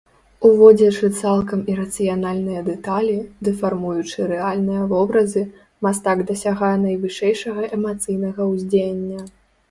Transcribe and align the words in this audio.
Уводзячы 0.47 1.07
цалкам 1.17 1.59
ірацыянальныя 1.71 2.61
дэталі, 2.69 3.17
дэфармуючы 3.47 4.19
рэальныя 4.31 4.85
вобразы, 4.93 5.43
мастак 5.87 6.23
дасягае 6.31 6.71
найвышэйшага 6.87 7.67
эмацыйнага 7.79 8.41
ўздзеяння. 8.53 9.21